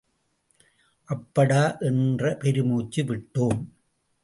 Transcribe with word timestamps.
அப்பாடா 1.09 1.77
என்று 1.79 2.37
பெருமூச்சு 2.37 3.03
விட்டோம். 3.03 3.61